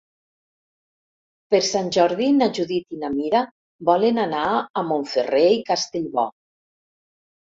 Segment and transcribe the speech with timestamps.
[1.55, 3.41] Per Sant Jordi na Judit i na Mira
[3.89, 6.25] volen anar a Montferrer i Castellbò.